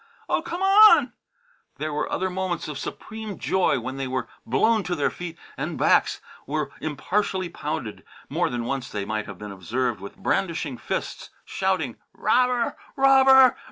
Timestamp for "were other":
1.93-2.31